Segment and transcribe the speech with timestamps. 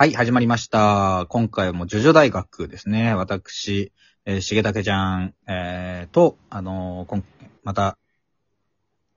[0.00, 1.26] はい、始まりました。
[1.28, 3.16] 今回もジョジョ大学ですね。
[3.16, 3.92] 私、
[4.26, 7.24] えー、しげたけちゃん、えー、と、あのー今
[7.64, 7.98] また、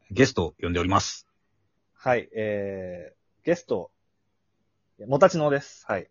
[0.09, 1.27] ゲストを呼んでおります。
[1.93, 3.91] はい、えー、ゲスト、
[5.05, 5.85] もたちのです。
[5.87, 6.09] はい。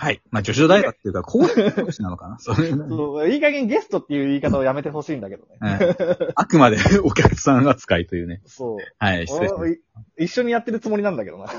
[0.00, 0.22] はい。
[0.30, 2.38] まあ、ジョジョ大学っていうか、講師なのかな？
[2.40, 5.56] そういうねそういい加減ゲストっていう言い方をやめてほしいんだけどね。
[5.58, 5.96] はい
[6.36, 8.40] あくまでお客さん扱いというね。
[8.46, 8.78] そう。
[8.98, 9.80] はい、失礼しまおい
[10.16, 11.48] 一緒にやってるつもりなんだけどな。
[11.48, 11.56] す。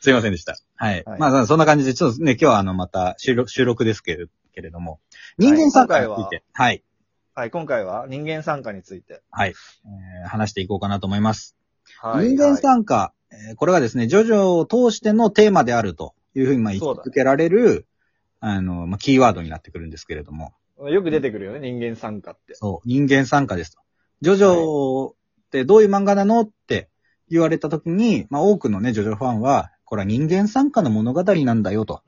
[0.00, 0.56] すいませんでした。
[0.76, 1.02] はい。
[1.04, 5.00] はいまあ、そんな感じで、ちょっとね、今日はあの、また収録、収録ですけれけれども、
[5.36, 6.82] 人間参加について、はい、
[7.34, 9.20] はい、今回は人間参加について。
[9.30, 11.54] はい、えー話していこうかなと思います。
[12.00, 12.28] はい。
[12.28, 13.12] 人間参加、
[13.48, 17.86] えーこれがですね、ジョジョを通してのテーマであるというふうにまあ言いそうだ続けられる、
[18.40, 22.54] あの、まあ、キーワードになってくるんですけれども、はいよく出てくるよね、人間参加って。
[22.54, 23.80] そう、人間参加ですと。
[24.20, 25.14] ジョジョっ
[25.50, 26.88] てどういう漫画なのって
[27.28, 32.02] 言われたときに、まあ多くのね、ジョジョファンは、これは人間参加の物語なんだよと。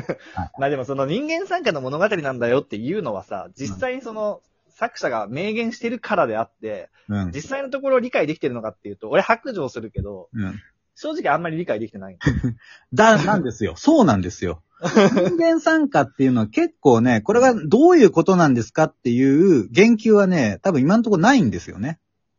[0.58, 7.30] まあでもその人間参加の物語なんだよっていうのはさ、実際にその、作者が明言してるからであって、うん。
[7.32, 10.60] 実際のところ理解できてるのかっていうと、俺白状するけど、うん。
[10.94, 12.18] 正直あんまり理解できてない。
[12.92, 13.74] だ、なんですよ。
[13.76, 14.62] そうなんですよ。
[14.82, 21.98] 人間参加っていうのは結構ね、これがどういうことなんですかっていう言及はね、多分今のところないんですよね。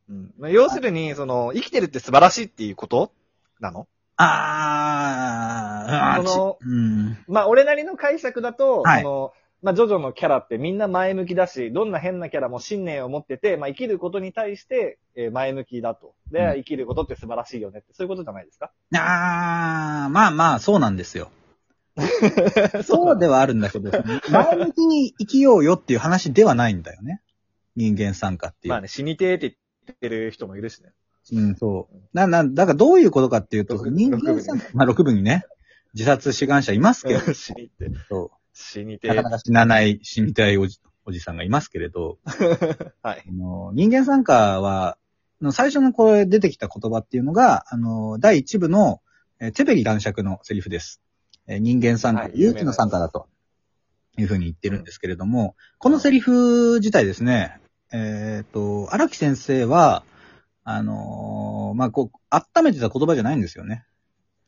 [0.10, 3.12] うんまあ要するに、その、生きてるって素晴らしいっていうこと？
[3.60, 3.88] なの？
[4.18, 7.18] あー、そのうん。
[7.28, 16.14] まあ、俺なりの解釈だと、はいその、まあ、ジョジョのキャラってみんな前向きだし、どんな変なキャラも信念を持ってて、まあ、生きることに対して、えー前向きだと。
[16.32, 18.72] で、うん生きることって素晴らしいよねって、そういうことじゃないですか？
[18.94, 21.32] あー、まあまあ、そうなんですよ。
[22.84, 23.90] そうではあるんだけど、
[24.30, 27.22] 前向きに生きようよっていう話ではないんだよね。
[27.78, 28.72] 人間参加っていう。
[28.72, 30.92] まあね、死にてーって言ってる人もいるしね。
[31.34, 31.98] うん、そう。
[32.14, 35.46] な、な、だからどういうことかっていうと、六人間参加、まあ6分にね、
[35.94, 39.32] 自殺志願者いますけど、死にて、そ死にてうなかなー。
[39.34, 42.18] か死なない死にたいおじおじさんがいますけれど、
[43.04, 43.24] はい。
[43.28, 44.98] あの人間参加は、
[45.42, 49.02] の最初のこれ出てきた言葉っていうのが、あの、第一部の、
[49.40, 51.02] えーテベリ男爵のセリフです。
[51.46, 53.28] えー人間参加、はい勇気の参加だと、
[54.18, 57.60] いうふうに言ってるんですけれども、このセリフ自体ですね、
[57.92, 60.04] えっ、と、荒木先生は、
[60.64, 63.86] あのーまあ、こう、温めてた言葉じゃないんですよね。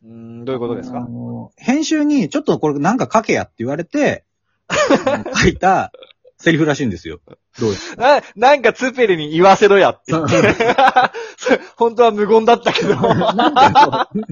[0.03, 4.25] うーん、どういうことですあかのー編集に、ちょっとこれなんか書けやって言われて、
[5.41, 5.91] 書いた
[6.37, 7.19] セリフらしいんですよ。
[7.59, 10.37] どうですな、なんかツペルに言わせろやって言って。
[11.37, 12.95] それ 本当は無言だったけど。
[12.95, 14.23] なんかそう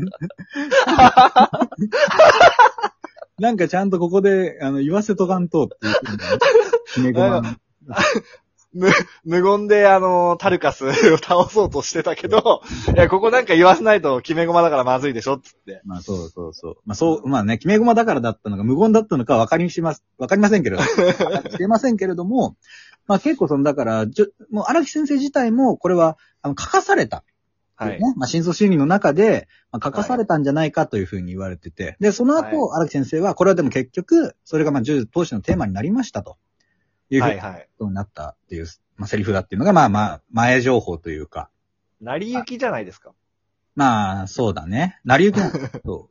[3.37, 5.67] なんかちゃんとここで、あの、言わせとかんとっ
[6.93, 7.13] ていう
[8.75, 8.89] 無、
[9.23, 12.61] 無言であの、タルカスを倒そうとしてたけど、
[12.93, 15.81] いや、ここなんか言わせないと決め駒だからまずいでしょっつって。
[15.85, 16.77] まあそうそうそう。
[16.85, 20.83] まあそう、まあね、決め駒だからだったのか、無言だったのかわかりします、わかりませんけれど、
[21.25, 22.57] わかりませんけれども、
[23.07, 27.23] まあ結構その、だから、じょもう荒木先生自体も、これは、あの、書かされた。
[27.77, 27.99] はい。
[27.99, 28.13] ね。
[28.15, 36.37] まあ、真相心理の中で、まあ、書かされたんじゃないかというふうに言われてて、で、その後、は荒木先生は、これはでも結局、それがまあ、銃投資のテーマになりましたと。
[37.09, 37.67] いうふうにはいはい。
[37.91, 38.67] なったっていう、
[38.97, 41.49] まあ、セリフだっていうのが、まあまあ、前情報というか、
[42.01, 43.13] 成り行きじゃないですか。
[43.75, 44.99] まあ、そうだね。
[45.03, 46.09] 成り行きなんだけど、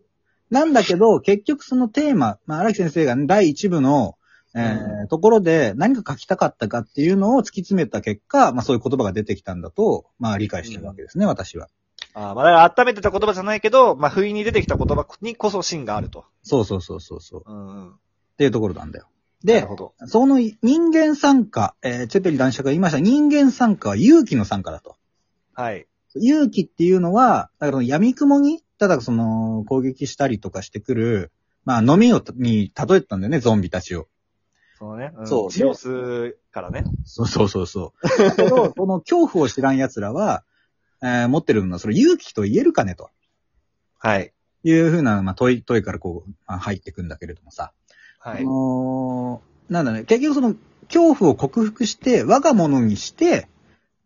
[0.51, 4.17] なんだけど、結局そのテーマ、まあ、荒木先生が、ね、第一部の、
[4.57, 11.69] えーところで何か書きたかったかっていうのを突き詰めた結果、まあそういう言葉が出てきたんだと、まあ理解してるわけですね、私は。
[12.15, 16.25] ああまあ、だから温めてた言葉じゃないけど、まあ、不意に出てきた言葉にこそ芯があると。
[16.45, 17.41] そうそうそうそうそう。
[17.41, 17.95] っうんうん。
[18.39, 19.07] ていうところなんだよ。
[19.45, 19.95] でなる、ほど。
[20.07, 20.57] その人
[20.93, 24.97] 間参加、えーチェペリ男爵が言いました人間参加は勇気の参加だと。
[25.55, 25.87] はい。
[26.17, 31.33] 勇気っていうのは、だから闇雲に、ただその攻撃したりとかしてくる、
[31.65, 34.09] まあ飲みをに例えてたんだよね、ゾンビたちを。
[34.79, 36.85] そのね、んそう血を吸うからね。
[37.05, 38.19] そうそうそうそう。
[38.19, 40.45] だけど、その恐怖を知らん奴らは、
[41.03, 43.11] えー持ってるのはそれ勇気と言えるかねと
[43.99, 44.33] はい。
[44.63, 47.73] いうふうな、まあ問い、問いからこう、まあ、入ってくんだけれどもさ。
[48.25, 48.45] あはい。
[48.45, 50.55] のーなんだね、結局その
[50.89, 53.49] 恐怖を克服して、我が物にして、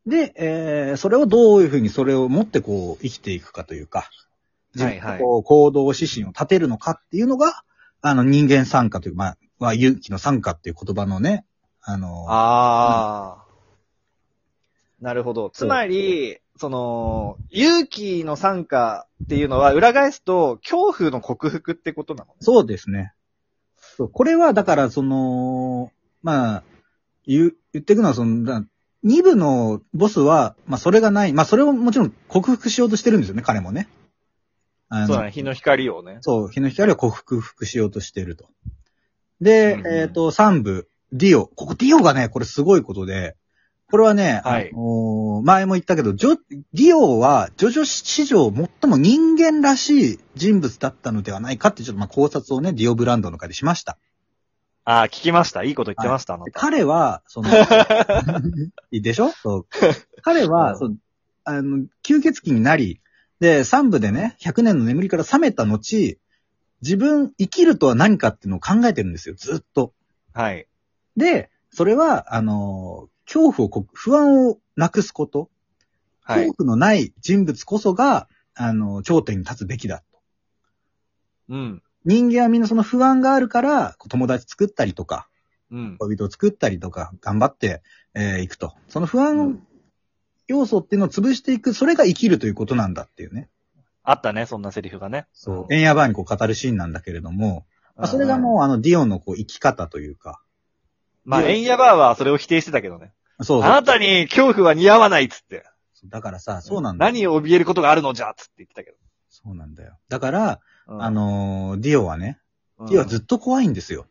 [0.06, 4.10] で、えーそれをどういうふうにそれを持ってこう生きていくかというか、
[4.74, 7.62] 自分はいはいのこう行動指針を立てるのかっていうのが、
[8.00, 11.44] あの人間参加という、まあ、は勇気の参加っていう言葉のね、
[11.82, 13.44] あのーああ、
[15.00, 15.50] なるほど。
[15.50, 23.12] つまり、その、勇気の参加っていうのは裏返すと、恐怖の克服ってことなのそうですね。
[23.98, 25.90] そうこれは、だから、その、
[26.22, 26.62] まあ、
[27.26, 28.64] 言う、言っていくのは、その、だ
[29.02, 31.32] 二部のボスは、まあ、それがない。
[31.32, 33.88] まあ、それをもちろん克服しようとしてるんですよね、彼もね。
[34.88, 36.18] あそうだね、日の光をね。
[36.20, 38.46] そう、日の光を克服しようとしていると。
[39.40, 41.48] で、うんうんえっ、と、3部、ディオ。
[41.48, 43.36] ここディオがね、これすごいことで、
[43.90, 53.98] これはね、はいあのー前も言ったけど、ジョ、ディオは、ジョジョ史上最も人間らしい人物だったのではないかって、ちょっとまあ考察をね、ディオブランドの会でしました。
[54.84, 55.62] ああ、聞きました。
[55.62, 56.38] いいこと言ってました。
[56.52, 57.48] 彼は、その、
[58.90, 59.30] いいでしょ？
[59.30, 59.66] そう。
[60.22, 60.96] 彼は、うんそう
[61.44, 63.00] あの、吸血鬼になり、
[63.40, 66.18] で、3部でね、100年の眠りから覚めた後、
[66.82, 69.94] 自分、生きるとは何かっていうのを考えてるんですよ、ずっと。
[70.34, 70.66] はい。
[71.16, 75.50] で、それは、あの、恐怖をこ、不安をなくすこと、
[76.22, 76.64] はい恐。
[76.64, 80.18] 怖のない人物こそが、あの、頂点に立つべきだと。
[81.50, 81.82] うん。
[82.04, 85.28] 人間はみんなその不安があるから、友達作ったりとか、
[85.70, 85.96] うん。
[85.98, 87.82] 恋人を作ったりとか、頑張って、
[88.14, 88.74] えーいくと。
[88.88, 89.66] その不う安ん
[90.46, 93.50] 要素っていうのを潰していく、それが生きるということなんだっていうね。
[94.02, 95.26] あったね、そんなセリフがね。
[95.34, 95.74] そう。
[95.74, 98.42] エンヤバーにこう語るシーンなんだけれども、まあ、それがうん。
[98.42, 100.40] もうあの、ディオンのこう生き方というか、
[101.24, 103.12] まあ、エンヤバーはそれを否定してたけどね。
[103.40, 105.64] そうそうあなたに恐怖は似合わないっつって。
[106.06, 107.12] だからさ、そうなんだよ。
[107.12, 108.94] 何を怯えることがあるのじゃっつって言ってたけ
[109.28, 109.96] そうなんだよ。
[110.08, 110.94] だから、ど。
[110.94, 112.38] うんあ、のーディオはね、
[112.78, 114.06] うんディオはずっと怖いんですよ。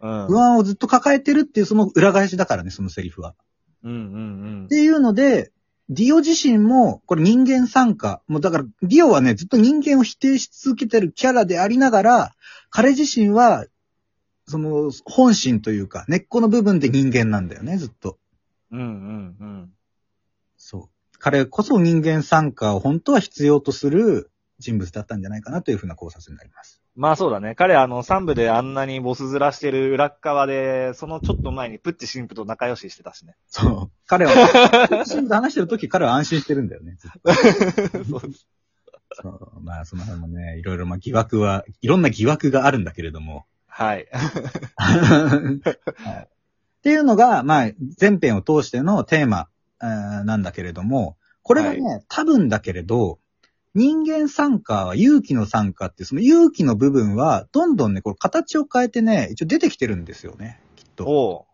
[0.00, 0.26] うん。
[0.26, 3.34] 不安をずっと抱えてるっていうその裏返しだからね、そのセリフは。
[3.82, 5.52] うんうんっていうので、
[5.90, 8.22] ディオ自身も、これ人間参加。
[8.28, 12.34] もうだから、ディオはね、ずっと人間を否定し続けてるキャラでありながら、
[12.70, 13.66] 彼自身は、
[14.46, 18.19] その、本心というか、根っこの部分で人間なんだよね、ずっと。
[18.70, 18.80] うん。
[18.80, 19.72] うんうんうん。
[20.56, 21.18] そう。
[21.18, 26.80] 彼こそ人間参加を本当は必要とする人物だったんじゃないかなというふうな考察になります。
[26.96, 27.54] まあそうだね。
[27.54, 33.36] 彼あの、3部であんなにボス面してる裏っ側で、そのちょっと前にプッチ神父と仲良ししてたしね。
[33.48, 33.90] そう。
[34.06, 34.32] 彼は、
[35.04, 36.96] 自身で話してる時彼は安心してるんだよね。
[36.98, 37.32] ずっと
[38.04, 38.32] そう
[39.22, 43.46] そうまあ、その辺もね、いろいろまあ疑惑は、いろんな疑惑があるんだけれども。
[43.66, 44.08] はい。
[44.76, 46.28] はい
[46.80, 49.48] っていうのが、まあ、前編を通してのテーマ、
[49.82, 53.18] えーなんだけれども、これがね、多分だけれど、
[53.74, 61.04] 人間参加は勇気の参加って、その勇気の部分は、どんどんね、これ形を変えてね、一応出てきてるんですよね、きっと。
[61.06, 61.44] おう。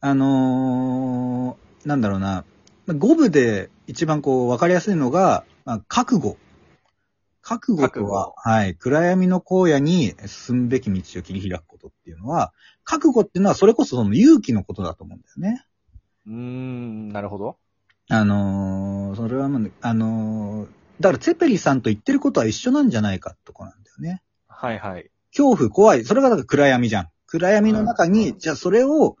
[0.00, 2.44] あのー、なんだろうな、
[2.86, 6.36] まあ五部で一番こう、わかりやすいのが、まあ、覚悟。
[7.40, 12.52] 覚悟とは、はい、暗闇の荒野に進むべき道を切り開くことっていうのは、
[12.84, 15.64] 覚悟っていうのはそれこそその勇気のことだと思うんだよね。
[16.26, 17.56] うーん、なるほど。
[18.08, 20.68] あのー、それはもう、あのー、
[21.00, 24.22] だからツェペリさんと言ってることは一緒なんじゃないかってとこなんだよね。
[24.48, 25.10] はいはい。
[25.30, 26.04] 恐怖、怖い。
[26.04, 27.08] それがだから暗闇じゃん。
[27.26, 29.16] 暗闇の中に、うんじゃあそれを、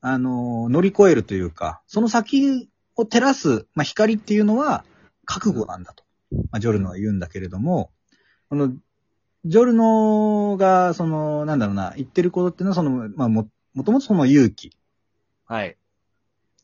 [0.00, 4.84] あのー、乗り越えるというか、その先を照らす、まあ、光っていうのは、
[5.24, 6.04] 覚悟なんだと。
[6.50, 7.90] まあ、ジョルノは言うんだけれども、
[8.50, 8.72] この、
[9.44, 14.72] ジョルノが、その、なんだろうな、言ってることっていうのは、その、まあ、も、もともとその勇気。
[15.44, 15.76] はい。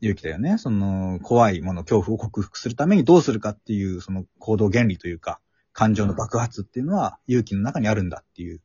[0.01, 0.57] 勇気だよね。
[0.57, 5.41] その、怖いもの、恐怖を克服するためにどうするかっていう、その行動原理というか、
[5.73, 8.61] 感情の爆発っていうのは、勇気の中にあるんだっていう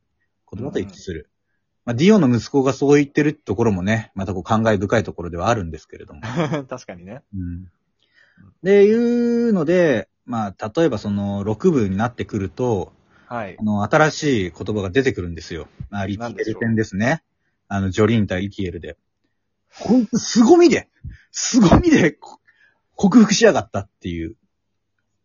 [0.50, 1.28] 言葉と一致する。
[1.84, 6.22] まあ、ディオの息子がそう言ってるところもね、またこう感慨深いところではあるんですけれども。
[6.68, 7.22] 確かにね。
[7.34, 7.70] うん。
[8.62, 12.92] で、いうので、まあ、例えばその、6部になってくると、
[13.28, 13.62] はいあ。
[13.62, 15.68] の、新しい言葉が出てくるんですよ。
[15.90, 17.22] まあ、リキエル戦ですね。
[17.68, 18.96] あの、ジョリーン対リキエルで。
[19.72, 20.88] ほんと、凄みで、
[21.32, 22.40] 凄みで、こ
[22.94, 24.36] 克服しやがったっていう。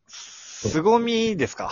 [0.08, 1.70] 凄みですか？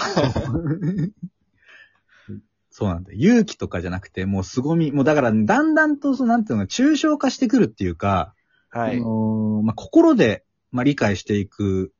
[2.71, 3.17] そうなんだよ。
[3.19, 4.91] 勇気とかじゃなくて、もう凄み。
[4.91, 8.33] もうだから、だんだんと、その、なんていうのか、抽象化してくるっていうか、
[8.69, 8.99] はいあ。
[8.99, 11.91] のーまあ、心で、まあ、理解していく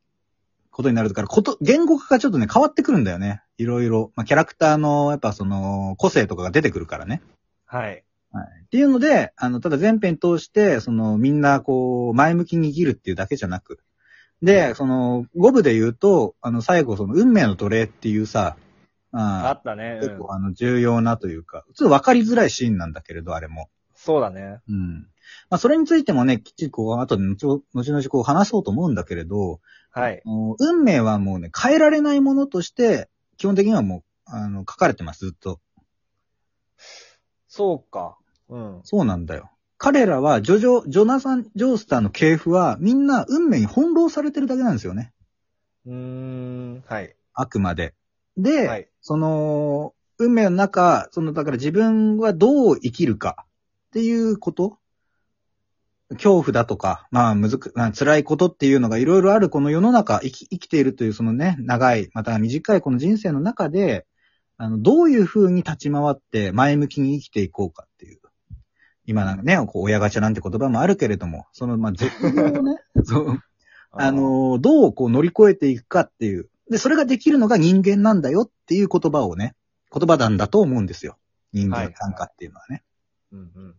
[0.79, 3.41] ことになるから、こと、言語化がちょっとね、変わってくるんだよね。
[3.57, 4.13] いろいろ。
[4.15, 7.21] まあ、キャラクターの、やっぱその、個性とかが出てくるからね。
[7.65, 8.05] はい。
[8.31, 8.45] はい。
[8.63, 13.81] っていうので、あの、ただ全編通して、その、みんな、こう、前向きに生きるっていうだけじゃなく、
[14.41, 18.55] で、その、五部で言うと、あの、最後、その、運命の奴隷っていうさ、
[19.11, 19.99] ああったね。
[20.01, 23.67] うん結構、あの、重要なというか、ちょっと分かりづらいシーンなんだけれど、あれも。
[24.01, 24.61] そうだね。
[24.69, 25.07] うん。
[25.49, 29.59] まあ、それについてもね、きっちりこう、後で後々々こう話そうと思うんだけれど、
[29.91, 30.21] はい。
[30.25, 35.59] 運命はもうね、変えられないものとして、基本的にはもう、あの、書かれてます、ずっと。
[37.49, 38.17] そうか。
[38.47, 38.79] うん。
[38.83, 39.51] そうなんだよ。
[39.77, 45.11] 彼らは、ジョジョ、ジョナサン・ジョースターの系譜は、みんな運命に翻弄されてるだけなんですよね。
[45.85, 46.83] うーん。
[46.87, 47.13] はい。
[47.33, 47.95] あくまで。
[48.37, 48.89] で、はい。
[49.01, 53.45] その、運命の中、その、だから自分はどう生きるか
[53.89, 54.77] っていうこと？
[56.11, 64.07] 恐怖だとか、まあ、むずく、まあ、辛いことっていうのがいろいろあるこの世の中、生き、生きているというそのね、長い、また短いこの人生の中で、
[64.57, 68.19] あの、どういう風に立ち回って前向きに生きていこうかっていう。
[69.05, 73.39] 今なんかね、こう、親ガチャなんて言葉もあるけれども、その、まあ、絶妙のね、 そう、
[73.91, 76.49] あ、の、どうこう乗り越えていくかっていう。
[76.69, 79.55] で、それができるのが人間なんだよっていう言葉をね、
[79.91, 81.17] 言葉なんだと思うんですよ。
[81.53, 82.83] 人間参加っていうのはね。
[83.31, 83.75] うんうん。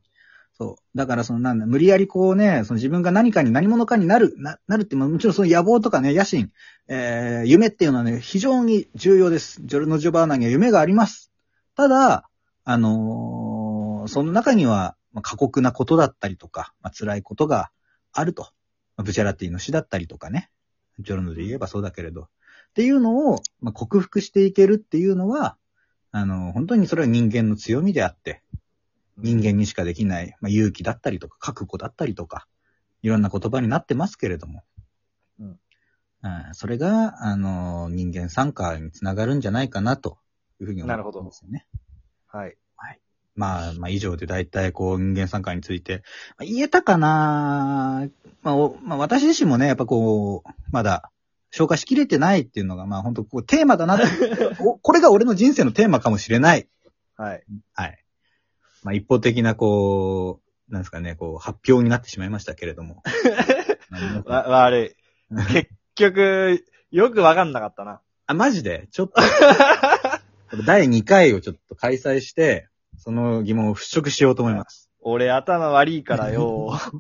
[0.52, 0.98] そう。
[0.98, 6.50] だからそのなんだ、無理やりこうね、その自分が何かに何者かになる、な、なるって、まあもちろんその野望とかね、野心、
[6.88, 9.60] えー、夢っていうのはね、非常に重要です。
[9.64, 11.30] ジョルノ・ジョバーナには夢があります。
[11.76, 12.28] ただ、
[12.64, 17.70] あのーその中には、ま、過酷なことだったりとか、まあ、辛いことが
[18.12, 18.48] あると。
[18.96, 20.50] ブチャラティの死だったりとかね。
[20.98, 22.22] ジョルノで言えばそうだけれど。
[22.22, 22.26] っ
[22.74, 25.56] ていうのを、まあ、克服していけるっていうのは、
[26.12, 28.42] あの本当にそれは人間の強みであって、
[29.22, 32.46] 人間にしかできない、まあ、勇気だったりとか、覚悟だったりとか、
[33.02, 34.64] いろんな言葉になってますけれども。
[35.38, 35.60] うん
[36.22, 40.18] うんそれが、あの、人間参加につながるんじゃないかな、と
[40.60, 41.66] いうふうに思なるほどうんですよね。
[42.26, 42.58] はい。
[43.40, 46.02] まあ、まあ、以上で大体、こう、人間参加について、
[46.36, 48.06] まあ言えたかな
[48.42, 51.10] まあ、おまあ、私自身もね、やっぱこう、まだ、
[51.50, 53.98] 消化しきれてないっていうのが、まあ、本当こう、テーマだな
[54.82, 56.68] これが俺の人生のテーマかもしれない。
[57.16, 57.44] はい。
[57.72, 58.04] はい。
[58.82, 63.02] まあ、一方的な、こう、なんですかね、こう、発表になってしまいましたけれども。
[64.24, 64.96] わ、悪
[65.30, 65.34] い。
[65.52, 68.00] 結局、よくわかんなかったな。
[68.26, 68.88] あ、マジで？
[68.92, 69.20] ちょっと、
[70.66, 74.90] 第2回をちょっと開催して、その疑問を払拭しようと思います。
[75.00, 76.66] 俺頭悪いからよ。
[76.66, 76.90] わか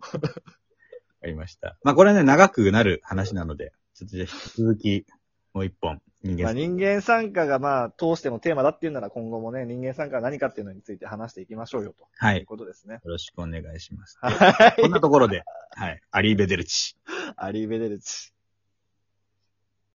[1.24, 1.76] りました。
[1.82, 5.06] まあ、これはね、長くなる話なので、ちょっとじゃあ引き続き、
[5.52, 12.94] もう一本、人間まあ、人間参加がまあ、通してのテーマだっていうなら今後もね、人間参加は何かっていうのについて話していきましょうよ、とはいいうことですね。
[12.94, 14.18] よろしくお願いします。
[14.20, 16.00] はこんなところで、はい。
[16.10, 16.92] アリーベデルチ。
[16.92, 16.96] い。
[17.36, 18.32] アリーベデルチ。